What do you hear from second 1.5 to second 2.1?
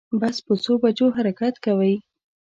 کوی